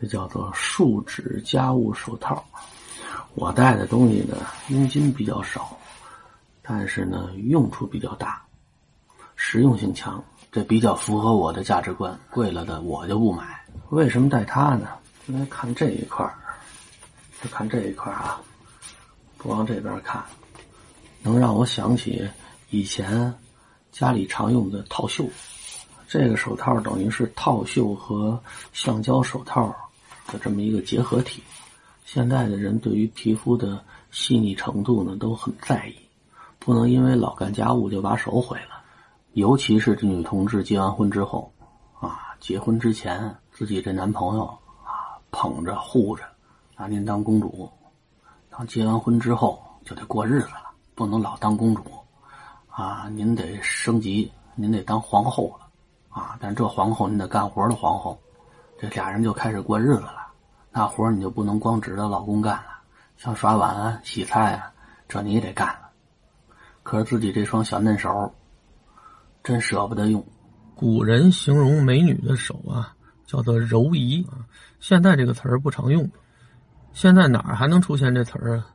[0.00, 2.44] 这叫做树脂家务手套。
[3.34, 4.36] 我戴的东西呢，
[4.68, 5.76] 佣金比较少，
[6.62, 8.42] 但是呢，用处比较大，
[9.36, 12.18] 实用性强，这比较符合我的价值观。
[12.30, 13.64] 贵了的我就不买。
[13.90, 14.88] 为什么戴它呢？
[15.26, 16.26] 来看这一块
[17.42, 18.40] 就看这一块啊，
[19.36, 20.24] 不往这边看，
[21.22, 22.28] 能让我想起
[22.70, 23.32] 以前
[23.92, 25.28] 家里常用的套袖。
[26.08, 28.42] 这个手套等于是套袖和
[28.72, 29.76] 橡胶手套
[30.28, 31.42] 的这么一个结合体。
[32.04, 35.96] 现在的人对于皮肤的细腻程度呢都很在意，
[36.58, 38.82] 不能因为老干家务就把手毁了。
[39.32, 41.52] 尤其是这女同志结完婚之后，
[42.00, 44.44] 啊，结婚之前自己这男朋友
[44.84, 46.22] 啊捧着护着，
[46.76, 47.68] 拿您当公主；
[48.50, 51.82] 当结完婚之后就得过日子了，不能老当公主，
[52.70, 55.66] 啊，您得升级，您得当皇后了。
[56.10, 56.36] 啊！
[56.40, 58.18] 但这皇后你得干活的皇后，
[58.80, 60.17] 这俩人就开始过日子了。
[60.78, 62.78] 那活你就不能光指着老公干了，
[63.16, 64.72] 像刷碗啊、洗菜啊，
[65.08, 65.88] 这你也得干了。
[66.84, 68.32] 可是自己这双小嫩手，
[69.42, 70.24] 真舍不得用。
[70.76, 72.94] 古人形容美女的手啊，
[73.26, 74.24] 叫做柔仪。
[74.78, 76.08] 现在这个词儿不常用，
[76.92, 78.66] 现在哪儿还能出现这词儿啊？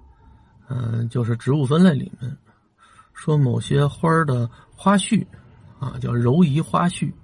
[0.67, 2.37] 嗯，就是植物分类里面
[3.13, 5.25] 说某些花的花序
[5.79, 7.15] 啊，叫柔仪花序。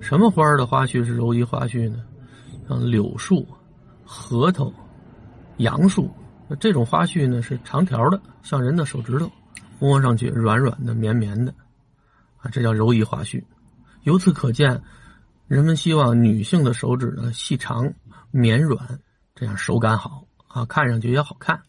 [0.00, 2.04] 什么花的花序是柔仪花序呢？
[2.68, 3.46] 像柳树、
[4.10, 4.72] 核桃、
[5.58, 6.10] 杨树，
[6.58, 9.30] 这种花絮呢是长条的，像人的手指头，
[9.78, 11.54] 摸上去软软的、绵绵的，
[12.38, 13.44] 啊，这叫柔仪花絮。
[14.04, 14.80] 由此可见，
[15.46, 17.92] 人们希望女性的手指呢细长、
[18.30, 18.98] 绵软，
[19.34, 21.60] 这样手感好啊，看上去也好看。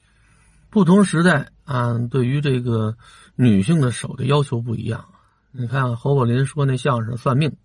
[0.70, 2.96] 不同时代啊，对于这个
[3.36, 5.04] 女性的手的要求不一样。
[5.52, 7.58] 你看侯宝林说那相声算命。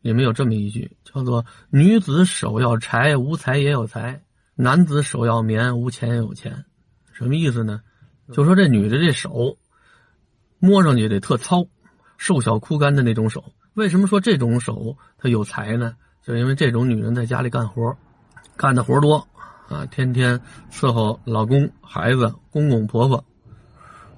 [0.00, 4.20] 里面有这么一句，叫做“女子手要柴，无财也有财；
[4.54, 6.64] 男子手要棉，无钱也有钱。”
[7.12, 7.80] 什么意思呢？
[8.32, 9.56] 就说这女的这手
[10.58, 11.66] 摸上去得特糙、
[12.16, 13.52] 瘦小枯干的那种手。
[13.74, 15.96] 为什么说这种手她有才呢？
[16.22, 17.96] 就因为这种女人在家里干活，
[18.56, 19.26] 干的活多
[19.68, 23.24] 啊，天天伺候老公、孩子、公公婆婆。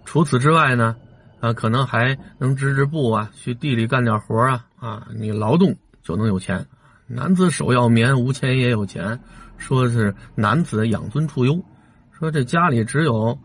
[0.04, 0.96] 除此之外呢？
[1.40, 6.66] 啊，可能还能织织布啊，去地里干点活啊，啊，你劳动就能有钱。
[7.06, 9.20] 男子手要棉，无钱也有钱。
[9.58, 11.62] 说是男子养尊处优，
[12.10, 13.38] 说这家里只有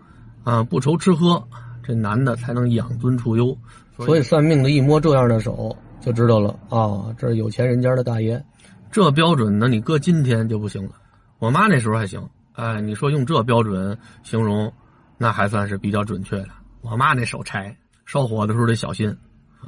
[0.45, 1.45] 啊不愁吃喝，
[1.83, 3.57] 这男的才能养尊处优。
[3.97, 8.41] 所以算命的一摸这样的手就知道了啊，这是有钱人家的大爷。
[8.89, 10.91] 这标准呢，你搁今天就不行了。
[11.37, 14.71] 我妈那时候还行，哎，你说用这标准形容，
[15.17, 16.49] 那还算是比较准确的。
[16.81, 17.75] 我妈那手柴。
[18.05, 19.17] 烧火的时候得小心，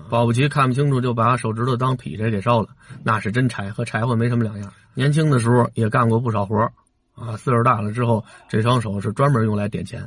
[0.10, 2.70] 保不齐看不清楚就把手指头当劈柴给烧了，
[3.04, 4.72] 那是真柴，和柴火没什么两样。
[4.94, 6.72] 年轻的时候也干过不少活
[7.16, 10.02] 啊，岁数大了之后，这双手是专门用来点钱，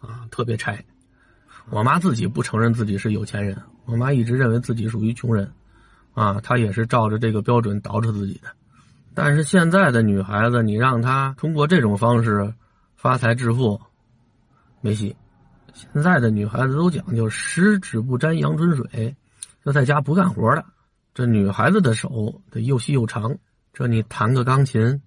[0.00, 0.84] 啊，特别柴。
[1.70, 5.52] 我妈自己不承认自己是有钱人，我妈一直认为自己属于穷人，
[6.14, 8.48] 啊，她也是照着这个标准捯饬自己的。
[9.14, 12.54] 但是现在的女孩子，你让她通过这种方式
[12.96, 13.80] 发财致富，
[14.80, 15.14] 没戏。
[15.78, 19.14] 现在的女孩子都讲究十指不沾阳春水，
[19.64, 20.64] 就在家不干活的。
[21.14, 23.38] 这女孩子的手得又细又长，
[23.72, 25.00] 这你弹个钢琴，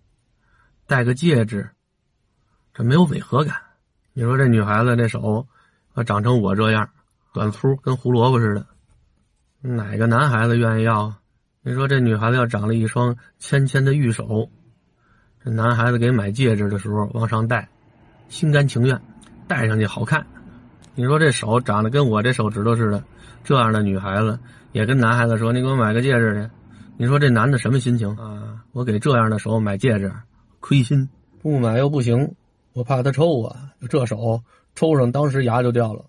[0.88, 1.70] 戴个戒指，
[2.74, 3.58] 这没有违和感。
[4.14, 5.46] 你说这女孩子这手，
[5.94, 6.90] 啊，长成我这样，
[7.34, 8.66] 短粗跟胡萝卜似的，
[9.60, 11.14] 哪个男孩子愿意要？
[11.64, 14.50] 你说这女孩子要长了一双纤纤的玉手，
[15.44, 17.68] 这男孩子给买戒指的时候往上戴，
[18.30, 19.02] 心甘情愿，
[19.50, 20.26] 戴上去好看。
[20.94, 23.04] 你说这手长得跟我这手指头似的，
[23.44, 24.38] 这样的女孩子
[24.72, 26.50] 也跟男孩子说：“你给我买个戒指去。”
[26.98, 28.62] 你说这男的什么心情啊？
[28.74, 30.12] 我给这样的手买戒指，
[30.60, 31.10] 亏心，
[31.42, 32.36] 不买又不行，
[32.74, 33.56] 我怕他抽我。
[33.90, 34.44] 这手
[34.76, 36.06] 抽上，当时牙就掉了。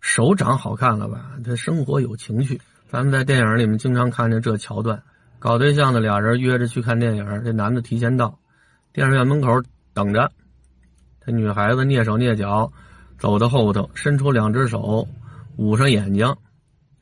[0.00, 1.30] 手长好看了吧？
[1.44, 2.60] 他生活有情趣。
[2.88, 5.02] 咱们在电影里面经常看见这桥段：
[5.38, 8.38] 搞对象的俩人约着去看电影，这男的提前到，
[8.92, 9.62] 电影院门口
[9.94, 10.30] 等着，
[11.24, 12.70] 这女孩子蹑手蹑脚。
[13.20, 15.06] 走到后头，伸出两只手，
[15.56, 16.34] 捂上眼睛，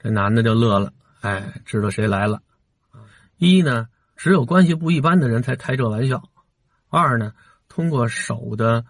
[0.00, 0.93] 这男的就乐了。
[1.20, 2.43] 哎，知道谁来了。
[3.37, 3.87] 一呢，
[4.17, 6.20] 只有关系不一般的人才开这玩笑；
[6.88, 7.32] 二呢，
[7.69, 8.85] 通过手的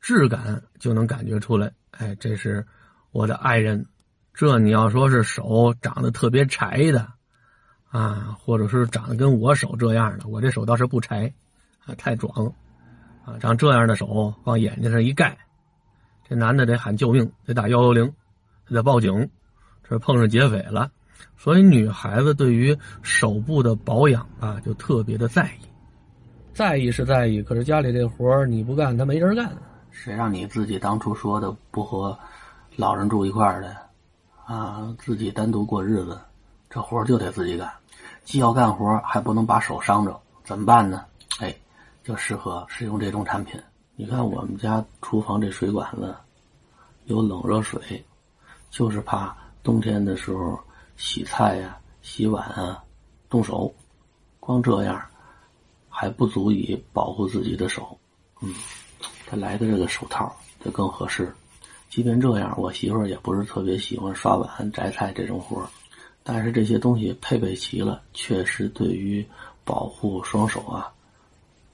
[0.00, 1.72] 质感就能感觉出来。
[1.90, 2.64] 哎，这是
[3.10, 3.84] 我的爱人。
[4.32, 7.08] 这你要说是手长得特别柴的，
[7.90, 11.34] 啊，或者是长得跟我手这样的，我这手倒是不柴，
[11.86, 12.54] 啊，太壮，
[13.24, 15.36] 啊，长这样的手往眼睛上一盖。
[16.28, 18.12] 这男的得喊救命，得打幺幺零，
[18.68, 19.30] 得报警，
[19.88, 20.90] 这碰上劫匪了。
[21.36, 25.66] 所以女孩子对于手部的保养啊，就特别的在意。
[26.52, 29.50] 在意是在意，可是家里这活儿你不干，他没人干。
[29.90, 32.16] 谁让你自己当初说的不和
[32.76, 33.76] 老人住一块儿的
[34.44, 34.94] 啊？
[34.98, 36.20] 自己单独过日子，
[36.68, 37.72] 这活儿就得自己干，
[38.24, 41.04] 既要干活还不能把手伤着，怎么办呢？
[41.40, 41.54] 哎，
[42.02, 43.60] 就适合使用这种产品。
[44.00, 46.14] 你看我们家厨房这水管子
[47.06, 47.80] 有冷热水，
[48.70, 50.56] 就是怕冬天的时候
[50.96, 52.80] 洗菜呀、洗碗啊
[53.28, 53.74] 动手，
[54.38, 55.04] 光这样
[55.88, 57.98] 还不足以保护自己的手。
[58.40, 58.54] 嗯，
[59.26, 60.32] 他来的这个手套
[60.64, 61.34] 就更合适。
[61.90, 65.68] 即便这样，我媳妇儿也不是特别喜欢刷碗、摘菜这种活儿，
[66.22, 69.26] 但是这些东西配备齐了，确实对于
[69.64, 70.88] 保护双手啊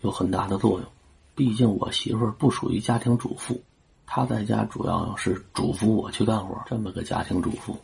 [0.00, 0.88] 有很大的作用。
[1.34, 3.60] 毕竟我媳妇儿不属于家庭主妇，
[4.06, 7.76] 她在家主要是嘱咐我去干活，这么个家庭主妇。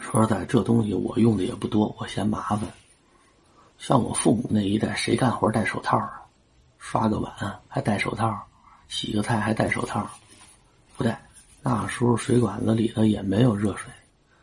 [0.00, 2.60] 说实在，这东西我用的也不多，我嫌麻烦。
[3.78, 6.20] 像我父母那一代，谁干活戴手套啊？
[6.78, 7.32] 刷个碗
[7.68, 8.38] 还戴手套，
[8.88, 10.06] 洗个菜还戴手套，
[10.96, 11.20] 不戴。
[11.62, 13.90] 那时候水管子里头也没有热水，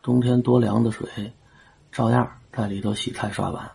[0.02, 1.32] 冬天多凉的水，
[1.92, 3.70] 照样在里头洗菜刷碗，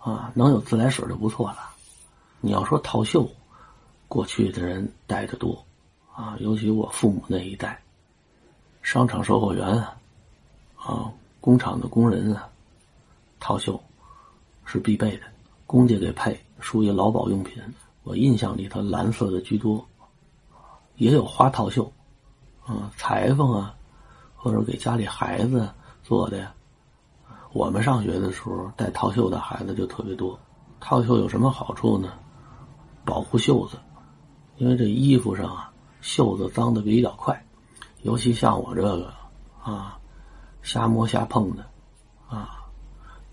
[0.00, 1.58] 啊，能有自来水就不错了。
[2.40, 3.30] 你要说套袖。
[4.08, 5.64] 过去的人戴的多，
[6.14, 7.82] 啊，尤其我父母那一代，
[8.82, 9.96] 商场售货员啊，
[10.76, 11.10] 啊，
[11.40, 12.48] 工厂的工人啊，
[13.40, 13.80] 套袖
[14.64, 15.22] 是必备的，
[15.66, 17.62] 公家给配，属于劳保用品。
[18.02, 19.84] 我印象里头蓝色的居多，
[20.96, 21.90] 也有花套袖，
[22.64, 23.74] 啊，裁缝啊，
[24.36, 25.68] 或者给家里孩子
[26.02, 26.38] 做的。
[26.38, 26.52] 呀。
[27.52, 30.38] 我们上学的时候戴套袖的孩子就特别多。
[30.80, 32.12] 套袖有什么好处呢？
[33.04, 33.78] 保护袖子。
[34.56, 37.44] 因为这衣服上啊，袖子脏的比较快，
[38.02, 39.12] 尤其像我这个
[39.62, 39.98] 啊，
[40.62, 41.66] 瞎摸瞎碰的
[42.28, 42.64] 啊，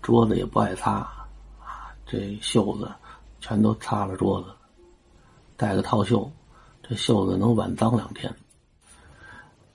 [0.00, 0.92] 桌子也不爱擦
[1.60, 2.90] 啊，这袖子
[3.40, 4.48] 全都擦了桌子。
[5.56, 6.28] 带个套袖，
[6.82, 8.34] 这袖子能晚脏两天。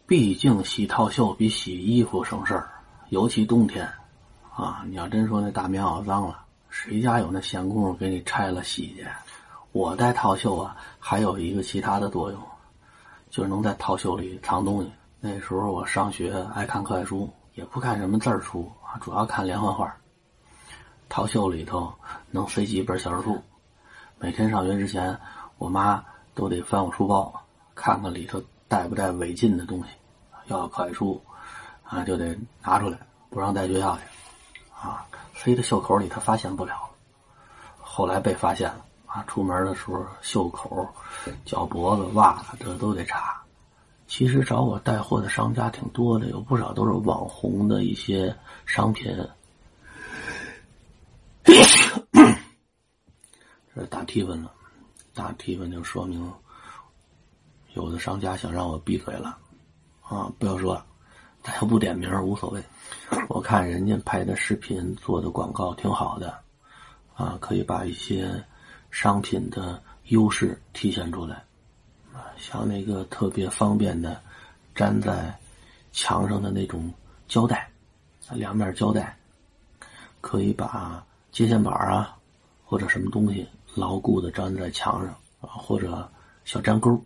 [0.06, 2.70] 毕竟洗套袖比洗衣服省事儿，
[3.10, 3.90] 尤其冬天
[4.54, 9.08] 啊，你要真说那大棉袄脏了，谁家有那闲工夫给你拆了洗去？
[9.78, 12.42] 我戴套袖啊，还有一个其他的作用，
[13.30, 14.92] 就是能在套袖里藏东西。
[15.20, 19.96] 那时候我上学爱看课外书，也不看什么字儿书啊，主要看连环画。
[21.10, 21.94] 套袖里头
[22.32, 23.40] 能塞几本小人书，
[24.18, 25.16] 每天上学之前，
[25.60, 26.04] 我妈
[26.34, 27.32] 都得翻我书包，
[27.76, 29.90] 看看里头带不带违禁的东西。
[30.48, 31.24] 要课外书
[31.84, 32.98] 啊，就得拿出来，
[33.30, 34.02] 不让带学校去。
[34.74, 36.90] 啊，塞到袖口里，她发现不了。
[37.78, 38.86] 后来被发现了。
[39.08, 40.88] 啊，出门的时候袖口、
[41.46, 43.42] 脚脖子、袜子这都得查。
[44.06, 49.18] 其实找我带货的商家挺多的，有不少都是网红的一些商品。
[53.74, 54.52] 这是打提问了，
[55.14, 56.30] 打提问就说明
[57.74, 59.38] 有的商家想让我闭嘴了
[60.02, 60.32] 啊！
[60.38, 60.82] 不要说，
[61.44, 62.62] 他要不点名无所谓。
[63.30, 66.38] 我看人家拍的视频做的广告挺好的
[67.16, 68.44] 啊，可以把一些。
[69.00, 71.36] 商品的优势体现出来，
[72.12, 74.20] 啊，像那个特别方便的
[74.74, 75.32] 粘在
[75.92, 76.92] 墙上的那种
[77.28, 77.70] 胶带，
[78.32, 79.16] 两面胶带
[80.20, 82.18] 可以把接线板啊
[82.66, 85.10] 或者什么东西牢固的粘在墙上
[85.42, 86.10] 啊，或者
[86.44, 87.00] 小粘钩，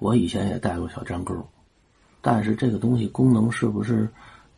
[0.00, 1.48] 我以前也带过小粘钩，
[2.20, 4.08] 但是这个东西功能是不是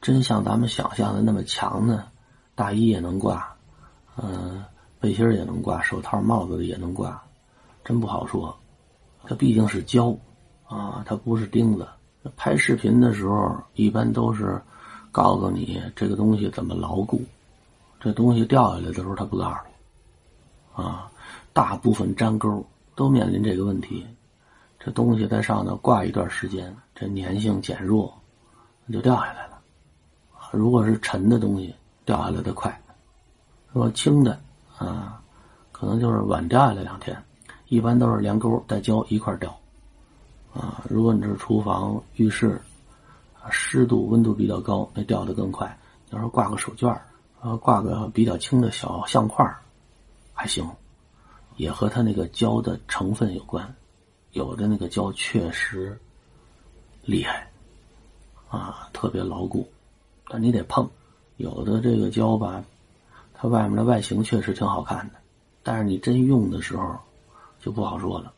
[0.00, 2.06] 真像咱们想象的那么强呢？
[2.54, 3.54] 大衣也能挂，
[4.16, 4.61] 嗯。
[5.02, 7.20] 背心也能挂，手套、帽子也能挂，
[7.84, 8.56] 真不好说。
[9.24, 10.16] 它毕竟是胶
[10.68, 11.84] 啊，它不是钉子。
[12.36, 14.62] 拍视频的时候，一般都是
[15.10, 17.20] 告诉你这个东西怎么牢固。
[17.98, 21.10] 这东西掉下来的时候，他不告诉你啊。
[21.52, 24.06] 大部分粘钩都面临这个问题。
[24.78, 28.16] 这东西在上头挂一段时间，这粘性减弱，
[28.92, 29.58] 就掉下来了。
[30.52, 32.70] 如果是沉的东西，掉下来的快；
[33.72, 34.40] 如果轻的，
[34.86, 35.22] 啊，
[35.70, 37.16] 可能就是晚掉下来两天，
[37.68, 39.56] 一般都是连钩带胶一块掉。
[40.52, 42.60] 啊，如果你是厨房、浴室，
[43.50, 45.78] 湿度、温度比较高，那掉的更快。
[46.10, 46.88] 要是挂个手绢
[47.40, 49.46] 啊，挂个比较轻的小相块
[50.34, 50.68] 还行，
[51.56, 53.74] 也和它那个胶的成分有关。
[54.32, 55.98] 有的那个胶确实
[57.02, 57.50] 厉害，
[58.48, 59.66] 啊，特别牢固，
[60.28, 60.88] 但你得碰。
[61.36, 62.62] 有的这个胶吧。
[63.42, 65.16] 它外面的外形确实挺好看的，
[65.64, 66.96] 但是你真用的时候
[67.58, 68.32] 就不好说了。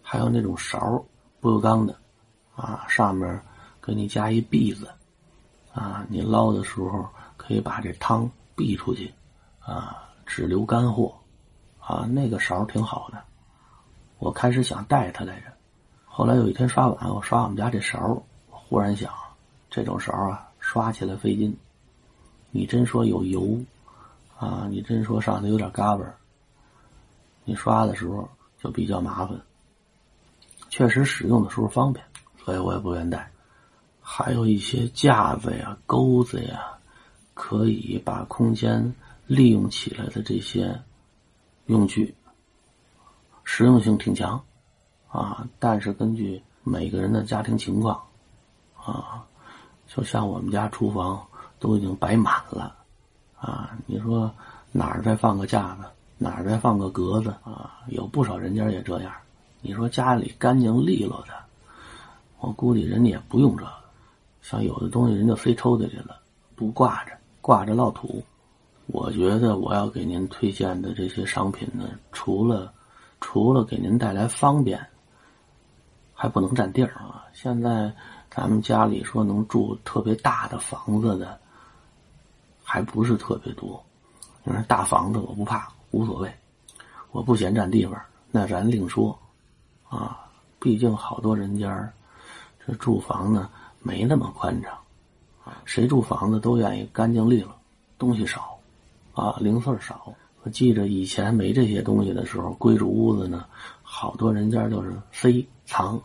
[0.00, 1.04] 还有那种勺，
[1.40, 1.98] 不锈钢的，
[2.54, 3.42] 啊，上面
[3.82, 4.88] 给你加一篦子，
[5.72, 7.04] 啊，你捞的时候
[7.36, 9.12] 可以把这汤篦出去，
[9.58, 11.12] 啊，只留干货，
[11.80, 13.20] 啊，那个勺挺好的。
[14.20, 15.46] 我开始想带它来着，
[16.06, 19.12] 后来有一天刷碗，我刷我们家这勺，我忽然想，
[19.68, 21.56] 这种勺啊，刷起来费劲。
[22.52, 23.58] 你真说有油，
[24.38, 26.04] 啊，你真说上头有点嘎巴，
[27.44, 28.28] 你刷的时候
[28.60, 29.40] 就比较麻烦。
[30.70, 32.04] 确实使用的时候方便，
[32.44, 33.30] 所以我也不愿带。
[34.00, 36.78] 还有一些架子呀、钩子呀，
[37.32, 38.94] 可以把空间
[39.26, 40.78] 利用起来的这些
[41.66, 42.14] 用具。
[43.44, 44.42] 实用性挺强，
[45.08, 48.02] 啊，但是根据每个人的家庭情况，
[48.74, 49.24] 啊，
[49.86, 51.24] 就像我们家厨房
[51.58, 52.74] 都已经摆满了，
[53.44, 54.30] 啊，你说
[54.72, 55.84] 哪儿再放个架子，
[56.16, 59.12] 哪儿再放个格子，啊，有不少人家也这样。
[59.60, 61.34] 你说家里干净利落的，
[62.40, 63.66] 我估计人家也不用这，
[64.40, 66.16] 像有的东西人就塞抽屉里了，
[66.56, 68.24] 不挂着，挂着落土。
[68.86, 72.72] 我觉得我要给您推荐的这些商品呢，除了。
[73.26, 74.78] 除了给您带来方便，
[76.12, 77.24] 还不能占地儿啊！
[77.32, 77.90] 现在
[78.30, 81.40] 咱们家里说能住特别大的房子的，
[82.64, 83.80] 还不是特别多。
[84.42, 86.34] 你说大房子我不怕，无所谓，
[87.12, 88.00] 我不嫌占地方，
[88.32, 89.16] 那咱另说
[89.88, 90.20] 啊。
[90.58, 91.92] 毕竟好多人家
[92.66, 94.72] 这住房呢没那么宽敞，
[95.66, 97.54] 谁住房子都愿意干净利落，
[97.98, 98.58] 东西少
[99.12, 100.14] 啊，零碎少。
[100.42, 103.44] 我记着以前没这些东西的时候，归住屋子呢，
[103.82, 106.00] 好多人家就是塞藏。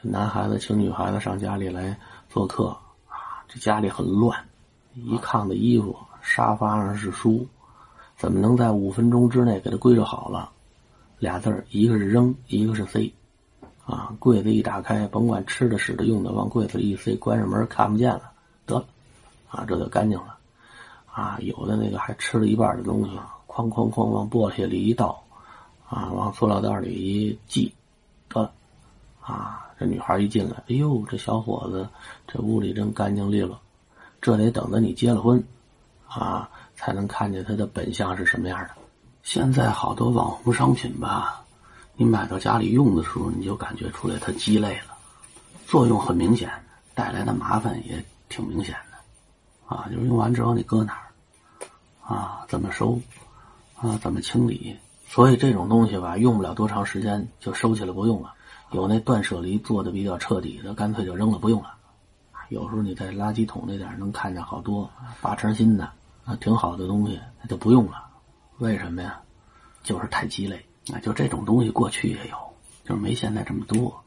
[0.00, 2.68] 这男孩子请女孩子上家里来做客
[3.08, 4.44] 啊，这家里很乱，
[4.94, 7.46] 一炕的衣服，沙发上是书，
[8.16, 10.50] 怎么能在五分钟之内给他归置好了？
[11.18, 13.12] 俩字儿，一个是扔，一个是塞。
[13.86, 18.32] 啊，柜子一打开，甭管吃的、使的、用的，往柜子里一塞，关上门看不见了，
[18.64, 18.86] 得了，
[19.50, 20.38] 啊，这就干净了。
[21.12, 23.10] 啊，有的那个还吃了一半的东西。
[23.46, 25.22] 哐哐哐往簸箕里一倒，
[25.88, 27.72] 啊，往塑料袋里一系，
[28.28, 28.50] 得了，
[29.20, 31.88] 啊，这女孩一进来，哎呦，这小伙子
[32.26, 33.56] 这屋里真干净利落，
[34.24, 35.44] 这得等着你结了婚，
[36.08, 38.70] 啊，才能看见它的本相是什么样的。
[39.22, 41.44] 现在好多网红商品吧，
[41.94, 44.96] 你买到家里用的时候，你就感觉出来它鸡肋了，
[45.66, 46.50] 作用很明显，
[46.94, 51.04] 带来的麻烦也挺明显的，啊，就是用完之后你搁哪儿，
[52.00, 52.98] 啊，怎么收？
[53.76, 54.74] 啊，怎么清理？
[55.06, 58.32] 所以这种东西吧，用不了多长时间就收起来不用了。
[58.70, 61.74] 有那断舍离做的比较彻底的，干脆就扔了不用了。
[62.48, 65.90] 有时候你在垃圾桶那点能看见好多八成新的
[66.24, 68.06] 啊，挺好的东西，那就不用了。
[68.58, 69.20] 为什么呀？
[69.82, 70.98] 就是太鸡肋啊！
[71.00, 72.36] 就这种东西过去也有，
[72.84, 74.02] 就是没现在这么多。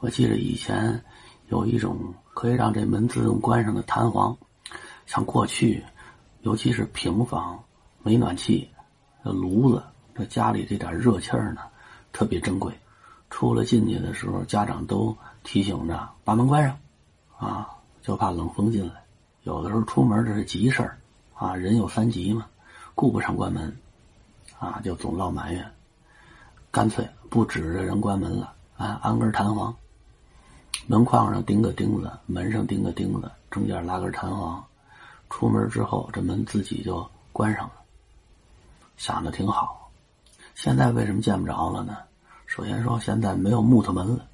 [0.00, 1.02] 我记得以前
[1.48, 4.36] 有一种可以让这门自动关上的弹簧，
[5.06, 5.82] 像过去，
[6.42, 7.64] 尤其是平房
[8.02, 8.68] 没暖气。
[9.24, 9.82] 这炉子，
[10.14, 11.62] 这家里这点热气儿呢，
[12.12, 12.78] 特别珍贵。
[13.30, 16.78] 出了进去的时候，家长都提醒着把门关上，
[17.38, 17.70] 啊，
[18.04, 19.02] 就怕冷风进来。
[19.44, 20.98] 有的时候出门这是急事儿，
[21.34, 22.46] 啊，人有三急嘛，
[22.94, 23.74] 顾不上关门，
[24.58, 25.72] 啊，就总闹埋怨。
[26.70, 29.74] 干脆不指着人关门了，啊，安根弹簧，
[30.86, 34.62] 门框上钉个钉子，门上钉个钉子，中间拉根弹簧，
[35.30, 37.72] 出门之后这门自己就关上了。
[38.98, 39.90] 想的挺好，
[40.54, 41.96] 现在为什么见不着了呢？
[42.46, 44.26] 首先说现在没有木头门了，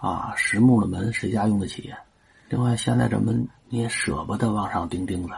[0.00, 1.98] 啊，实木的门谁家用得起呀？
[2.48, 5.34] 另外现在这门你也舍不得往上钉钉子，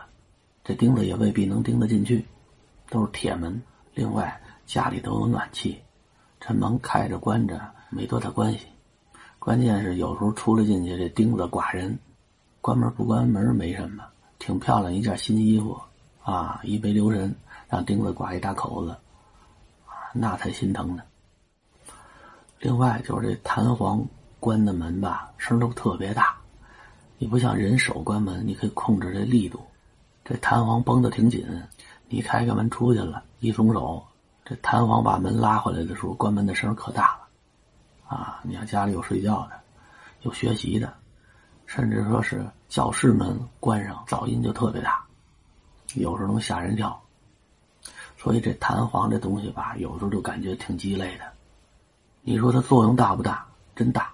[0.65, 2.25] 这钉子也未必能钉得进去，
[2.89, 3.61] 都是铁门。
[3.95, 5.81] 另外家里都有暖气，
[6.39, 8.67] 这门开着关着没多大关系，
[9.39, 11.99] 关键是有时候出来进去这钉子挂人，
[12.61, 14.05] 关门不关门没什么，
[14.39, 15.81] 挺漂亮一件新衣服
[16.23, 17.35] 啊，一杯留神。
[17.69, 18.97] 让钉子刮一大口子，
[20.13, 21.05] 那才心疼呢。
[22.59, 24.05] 另外就是这弹簧
[24.41, 26.40] 关的门吧，声都特别大。
[27.23, 29.61] 你不像人手关门，你可以控制这力度。
[30.25, 31.47] 这弹簧绷得挺紧，
[32.09, 34.03] 你开个门出去了，一松手，
[34.43, 38.17] 这弹簧把门拉回来的时候，关门的声可大了。
[38.17, 39.61] 啊，你要家里有睡觉的，
[40.23, 40.95] 有学习的，
[41.67, 45.05] 甚至说是教室门关上，噪音就特别大，
[45.97, 46.99] 有时候能吓人跳。
[48.17, 51.25] 所以这弹簧这东西吧，有时候就感觉挺鸡肋的。
[52.23, 53.47] 你说它作用大不大？
[53.77, 54.11] 真大。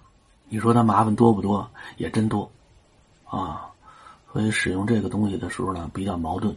[0.49, 1.71] 你说它麻烦多不多？
[1.99, 2.51] 也真多。
[3.29, 3.71] 啊，
[4.33, 6.55] 所以使用这个东西的时候呢，比较矛盾。